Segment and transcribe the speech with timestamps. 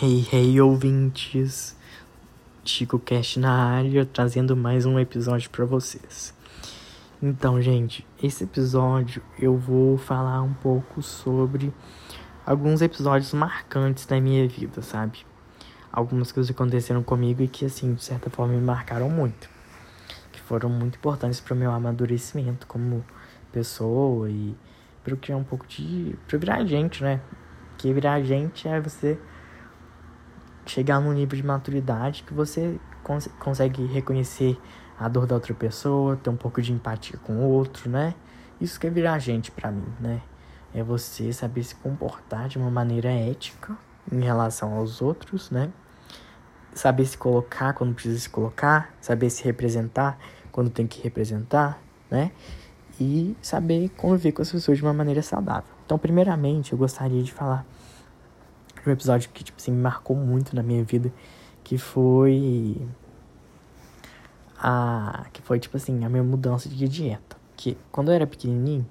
[0.00, 1.74] Hey, hey, ouvintes!
[2.64, 6.32] Chico Cast na área, trazendo mais um episódio para vocês.
[7.20, 11.74] Então, gente, esse episódio eu vou falar um pouco sobre
[12.46, 15.26] alguns episódios marcantes da minha vida, sabe?
[15.90, 19.50] Algumas coisas aconteceram comigo e que, assim, de certa forma me marcaram muito.
[20.30, 23.04] Que foram muito importantes para o meu amadurecimento como
[23.50, 24.54] pessoa e
[25.02, 26.16] para eu criar um pouco de.
[26.28, 27.20] para virar gente, né?
[27.70, 29.18] Porque virar gente é você
[30.70, 34.58] chegar num nível de maturidade que você cons consegue reconhecer
[34.98, 38.14] a dor da outra pessoa, ter um pouco de empatia com o outro, né?
[38.60, 40.20] Isso que é virar gente para mim, né?
[40.74, 43.76] É você saber se comportar de uma maneira ética
[44.10, 45.70] em relação aos outros, né?
[46.74, 50.18] Saber se colocar quando precisa se colocar, saber se representar
[50.50, 52.32] quando tem que representar, né?
[53.00, 55.70] E saber conviver com as pessoas de uma maneira saudável.
[55.86, 57.64] Então, primeiramente, eu gostaria de falar
[58.88, 61.12] um episódio que, tipo assim, me marcou muito na minha vida,
[61.64, 62.76] que foi
[64.58, 67.36] a que foi tipo assim, a minha mudança de dieta.
[67.56, 68.86] Que quando eu era pequenininho,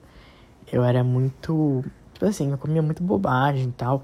[0.72, 4.04] eu era muito, tipo assim, eu comia muito bobagem e tal.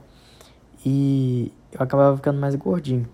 [0.85, 3.07] E eu acabava ficando mais gordinho.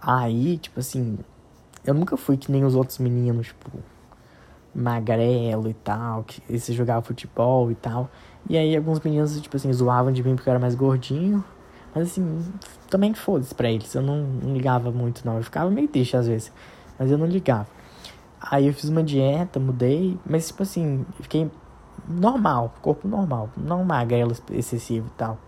[0.00, 1.18] Aí, tipo assim,
[1.84, 3.70] eu nunca fui que nem os outros meninos, tipo,
[4.74, 8.10] magrelo e tal, que se jogava futebol e tal.
[8.48, 11.44] E aí alguns meninos, tipo assim, zoavam de mim porque eu era mais gordinho.
[11.94, 12.42] Mas assim,
[12.90, 13.94] também foda-se pra eles.
[13.94, 15.36] Eu não, não, ligava muito, não.
[15.36, 16.52] Eu ficava meio triste às vezes.
[16.98, 17.68] Mas eu não ligava.
[18.40, 20.18] Aí eu fiz uma dieta, mudei.
[20.26, 21.50] Mas tipo assim, fiquei
[22.08, 23.48] normal, corpo normal.
[23.56, 25.38] Não magrelo excessivo e tal.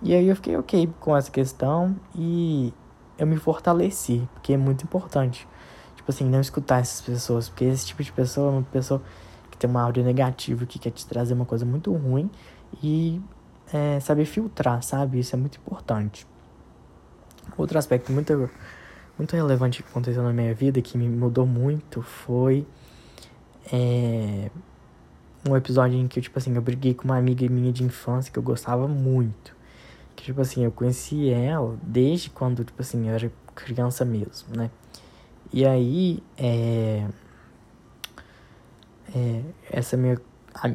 [0.00, 1.96] E aí eu fiquei ok com essa questão.
[2.14, 2.72] E
[3.18, 4.28] eu me fortaleci.
[4.34, 5.48] Porque é muito importante.
[5.96, 7.48] Tipo assim, não escutar essas pessoas.
[7.48, 9.02] Porque esse tipo de pessoa é uma pessoa
[9.50, 12.30] que tem uma áudio negativa, que quer te trazer uma coisa muito ruim.
[12.82, 13.20] E
[13.74, 15.18] é, saber filtrar, sabe?
[15.18, 16.24] Isso é muito importante.
[17.58, 18.48] Outro aspecto muito,
[19.18, 22.64] muito relevante que aconteceu na minha vida, que me mudou muito, foi
[23.72, 24.48] é,
[25.48, 28.38] um episódio em que, tipo assim, eu briguei com uma amiga minha de infância que
[28.38, 29.56] eu gostava muito.
[30.14, 34.70] Que, tipo assim, eu conheci ela desde quando, tipo assim, eu era criança mesmo, né?
[35.52, 37.08] E aí, é,
[39.14, 40.20] é, essa minha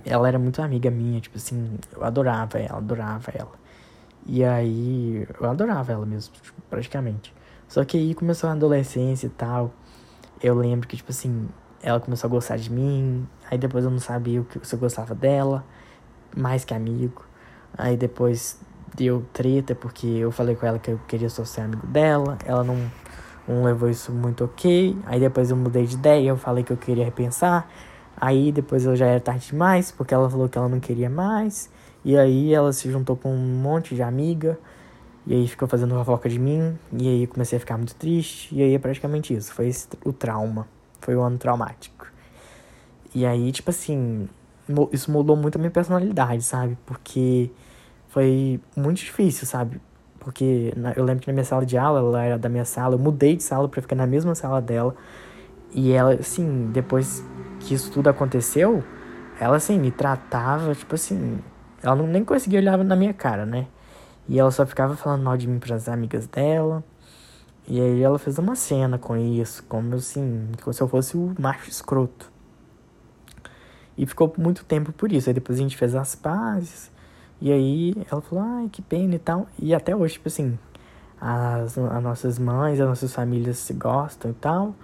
[0.05, 3.51] ela era muito amiga minha, tipo assim, eu adorava ela, adorava ela.
[4.25, 7.33] E aí, eu adorava ela mesmo, tipo, praticamente.
[7.67, 9.71] Só que aí começou a adolescência e tal.
[10.41, 11.47] Eu lembro que, tipo assim,
[11.81, 13.27] ela começou a gostar de mim.
[13.49, 15.63] Aí depois eu não sabia o que se eu gostava dela,
[16.35, 17.23] mais que amigo.
[17.77, 18.59] Aí depois
[18.95, 22.37] deu treta porque eu falei com ela que eu queria só ser amigo dela.
[22.45, 22.77] Ela não,
[23.47, 24.97] não levou isso muito ok.
[25.05, 27.69] Aí depois eu mudei de ideia, eu falei que eu queria repensar.
[28.19, 31.69] Aí depois eu já era tarde demais, porque ela falou que ela não queria mais.
[32.03, 34.57] E aí ela se juntou com um monte de amiga.
[35.25, 36.77] E aí ficou fazendo fofoca de mim.
[36.91, 38.53] E aí comecei a ficar muito triste.
[38.53, 39.53] E aí é praticamente isso.
[39.53, 40.67] Foi esse, o trauma.
[41.01, 42.07] Foi o ano traumático.
[43.13, 44.27] E aí, tipo assim,
[44.91, 46.77] isso mudou muito a minha personalidade, sabe?
[46.85, 47.49] Porque
[48.09, 49.79] foi muito difícil, sabe?
[50.19, 52.99] Porque eu lembro que na minha sala de aula, ela era da minha sala, eu
[52.99, 54.95] mudei de sala para ficar na mesma sala dela.
[55.71, 57.23] E ela, assim, depois
[57.59, 58.83] que isso tudo aconteceu,
[59.39, 61.39] ela assim me tratava, tipo assim,
[61.81, 63.67] ela não, nem conseguia olhar na minha cara, né?
[64.27, 66.83] E ela só ficava falando mal de mim para as amigas dela.
[67.67, 71.33] E aí ela fez uma cena com isso, como assim, como se eu fosse o
[71.39, 72.31] macho escroto.
[73.97, 75.29] E ficou muito tempo por isso.
[75.29, 76.91] Aí depois a gente fez as pazes.
[77.41, 79.47] E aí ela falou, ai, que pena e tal.
[79.57, 80.57] E até hoje, tipo assim,
[81.19, 84.75] as, as nossas mães, as nossas famílias se gostam e tal.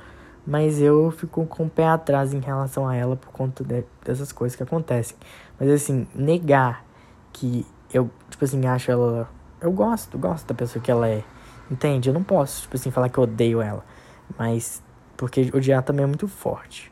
[0.46, 4.32] Mas eu fico com o pé atrás em relação a ela por conta de, dessas
[4.32, 5.18] coisas que acontecem.
[5.60, 6.86] Mas assim, negar
[7.34, 9.28] que eu, tipo assim, acho ela.
[9.60, 11.24] Eu gosto, gosto da pessoa que ela é.
[11.72, 12.10] Entende?
[12.10, 13.84] Eu não posso, tipo assim, falar que eu odeio ela.
[14.38, 14.84] Mas.
[15.18, 16.92] Porque odiar também é muito forte.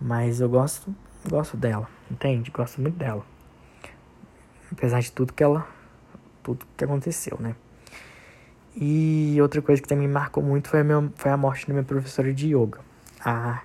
[0.00, 0.94] Mas eu gosto,
[1.28, 1.86] gosto dela.
[2.10, 2.50] Entende?
[2.50, 3.22] Gosto muito dela.
[4.72, 5.66] Apesar de tudo que ela.
[6.42, 7.54] Tudo que aconteceu, né?
[8.74, 11.74] E outra coisa que também me marcou muito foi a, minha, foi a morte da
[11.74, 12.80] minha professora de yoga
[13.24, 13.62] a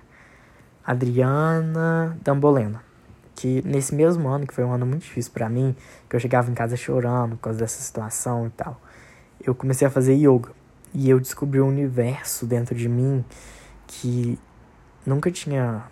[0.84, 2.82] Adriana Dambolena.
[3.34, 5.74] Que nesse mesmo ano, que foi um ano muito difícil para mim,
[6.08, 8.80] que eu chegava em casa chorando por causa dessa situação e tal,
[9.42, 10.52] eu comecei a fazer yoga.
[10.92, 13.24] E eu descobri um universo dentro de mim
[13.86, 14.38] que
[15.06, 15.84] nunca tinha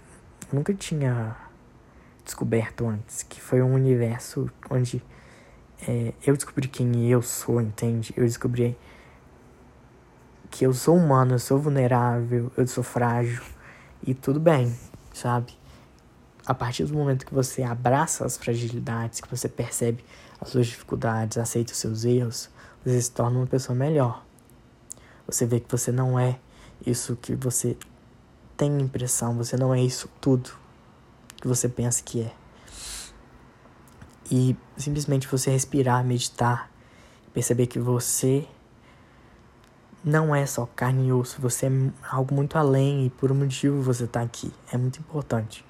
[0.52, 1.36] nunca tinha
[2.24, 5.02] descoberto antes, que foi um universo onde
[5.86, 8.12] é, eu descobri quem eu sou, entende?
[8.16, 8.76] Eu descobri
[10.50, 13.42] que eu sou humano, eu sou vulnerável, eu sou frágil,
[14.06, 14.76] e tudo bem,
[15.12, 15.56] sabe?
[16.46, 20.04] A partir do momento que você abraça as fragilidades, que você percebe
[20.40, 22.48] as suas dificuldades, aceita os seus erros,
[22.84, 24.24] você se torna uma pessoa melhor.
[25.26, 26.38] Você vê que você não é
[26.86, 27.76] isso que você
[28.56, 30.50] tem impressão, você não é isso tudo
[31.36, 32.32] que você pensa que é.
[34.30, 36.70] E simplesmente você respirar, meditar,
[37.32, 38.46] perceber que você
[40.04, 41.70] não é só carne e osso, você é
[42.10, 44.52] algo muito além e por um motivo você está aqui.
[44.72, 45.64] É muito importante.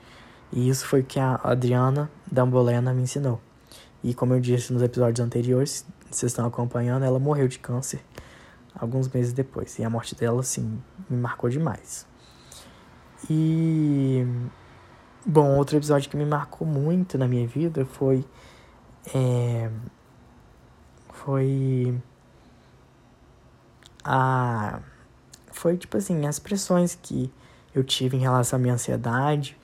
[0.53, 3.41] E isso foi o que a Adriana Dambolena me ensinou.
[4.03, 8.01] E como eu disse nos episódios anteriores, vocês estão acompanhando, ela morreu de câncer
[8.79, 9.79] alguns meses depois.
[9.79, 12.07] E a morte dela, assim, me marcou demais.
[13.29, 14.25] E.
[15.27, 18.25] Bom, outro episódio que me marcou muito na minha vida foi.
[19.15, 19.71] É,
[21.13, 22.01] foi.
[24.11, 24.81] A.
[25.53, 27.31] Foi tipo assim, as pressões que
[27.75, 29.57] eu tive em relação à minha ansiedade,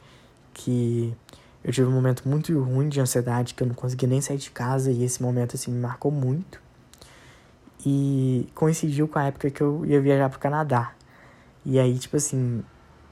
[0.52, 1.16] que
[1.62, 4.50] eu tive um momento muito ruim de ansiedade, que eu não conseguia nem sair de
[4.50, 6.60] casa, e esse momento assim me marcou muito.
[7.86, 10.92] E coincidiu com a época que eu ia viajar pro Canadá.
[11.64, 12.62] E aí, tipo assim,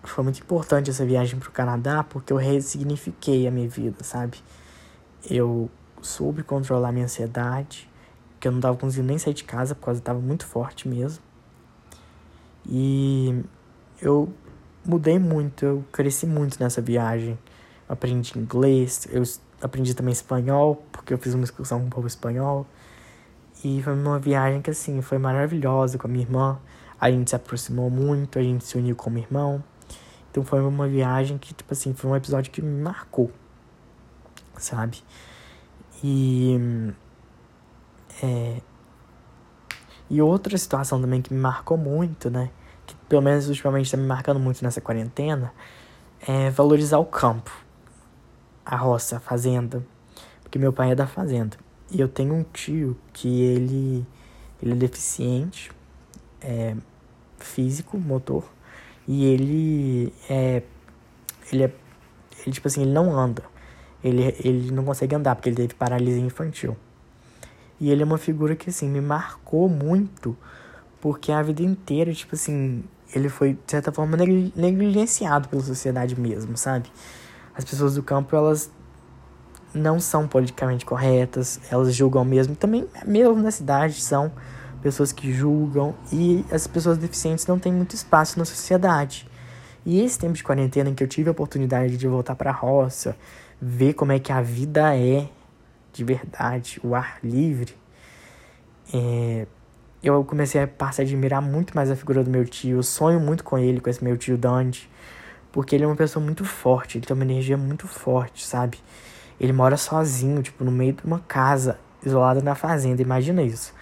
[0.02, 4.38] foi muito importante essa viagem pro Canadá porque eu ressignifiquei a minha vida, sabe?
[5.31, 5.70] Eu
[6.02, 7.88] soube controlar minha ansiedade,
[8.42, 11.22] que eu não tava conseguindo nem sair de casa porque tava muito forte mesmo.
[12.66, 13.40] E
[14.00, 14.32] eu
[14.84, 17.38] mudei muito, eu cresci muito nessa viagem.
[17.88, 19.22] Eu aprendi inglês, eu
[19.62, 22.66] aprendi também espanhol, porque eu fiz uma excursão com o povo espanhol.
[23.62, 26.58] E foi uma viagem que, assim, foi maravilhosa com a minha irmã.
[27.00, 29.62] A gente se aproximou muito, a gente se uniu como irmão.
[30.32, 33.30] Então foi uma viagem que, tipo assim, foi um episódio que me marcou,
[34.58, 35.00] sabe?
[36.02, 36.92] E.
[38.22, 38.60] É,
[40.08, 42.50] e outra situação também que me marcou muito, né?
[42.86, 45.52] Que pelo menos ultimamente está me marcando muito nessa quarentena,
[46.26, 47.50] é valorizar o campo,
[48.64, 49.84] a roça, a fazenda.
[50.42, 51.56] Porque meu pai é da fazenda.
[51.90, 54.06] E eu tenho um tio que ele,
[54.62, 55.70] ele é deficiente,
[56.40, 56.76] é
[57.38, 58.44] físico, motor,
[59.06, 60.62] e ele é
[61.50, 61.72] ele é
[62.44, 63.42] ele tipo assim, ele não anda.
[64.04, 66.76] Ele ele não consegue andar porque ele teve paralisia infantil.
[67.82, 70.37] E ele é uma figura que assim me marcou muito,
[71.00, 76.56] porque a vida inteira, tipo assim, ele foi de certa forma negligenciado pela sociedade mesmo,
[76.56, 76.88] sabe?
[77.52, 78.70] As pessoas do campo, elas
[79.75, 82.55] não são politicamente corretas, elas julgam mesmo.
[82.55, 84.31] Também, mesmo na cidade, são
[84.81, 89.28] pessoas que julgam e as pessoas deficientes não têm muito espaço na sociedade.
[89.85, 92.55] E esse tempo de quarentena em que eu tive a oportunidade de voltar para a
[92.55, 93.17] roça,
[93.61, 95.28] ver como é que a vida é
[95.92, 97.74] de verdade, o ar livre,
[98.92, 99.46] é,
[100.02, 102.78] eu comecei a passar a admirar muito mais a figura do meu tio.
[102.78, 104.90] Eu sonho muito com ele, com esse meu tio Dante,
[105.52, 108.78] porque ele é uma pessoa muito forte, ele tem uma energia muito forte, sabe?
[109.38, 113.72] Ele mora sozinho, tipo, no meio de uma casa, isolada na fazenda, imagina isso.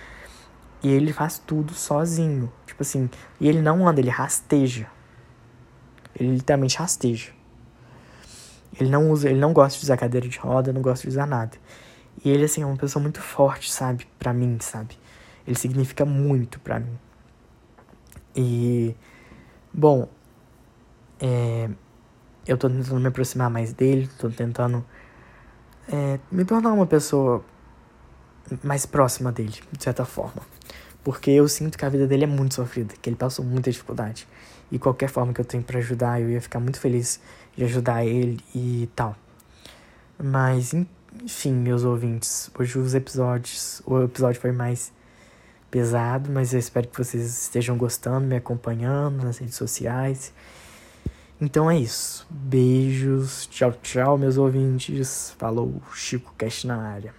[0.83, 3.09] E ele faz tudo sozinho, tipo assim,
[3.39, 4.87] e ele não anda, ele rasteja.
[6.19, 7.31] Ele literalmente rasteja.
[8.79, 11.27] Ele não usa, ele não gosta de usar cadeira de roda, não gosta de usar
[11.27, 11.57] nada.
[12.25, 14.99] E ele assim é uma pessoa muito forte, sabe, para mim, sabe?
[15.47, 16.99] Ele significa muito para mim.
[18.35, 18.95] E
[19.73, 20.09] bom,
[21.21, 21.69] é,
[22.47, 24.85] eu tô tentando me aproximar mais dele, tô tentando
[25.89, 27.45] é, me tornar uma pessoa
[28.63, 30.43] mais próxima dele, de certa forma.
[31.03, 34.29] Porque eu sinto que a vida dele é muito sofrida, que ele passou muita dificuldade.
[34.71, 37.21] E qualquer forma que eu tenho para ajudar, eu ia ficar muito feliz
[37.57, 39.17] de ajudar ele e tal.
[40.23, 40.75] Mas,
[41.23, 44.93] enfim, meus ouvintes, hoje os episódios, o episódio foi mais
[45.71, 50.33] pesado, mas eu espero que vocês estejam gostando, me acompanhando nas redes sociais.
[51.41, 52.27] Então é isso.
[52.29, 53.47] Beijos.
[53.47, 55.35] Tchau, tchau, meus ouvintes.
[55.39, 57.15] Falou, Chico Cash na área.